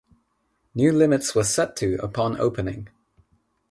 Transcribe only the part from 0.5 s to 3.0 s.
New speed limits were set to upon opening.